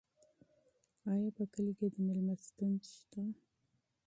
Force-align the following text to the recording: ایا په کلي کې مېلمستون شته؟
ایا 1.09 1.29
په 1.35 1.43
کلي 1.51 1.73
کې 1.77 1.87
مېلمستون 2.05 2.73
شته؟ 2.91 3.23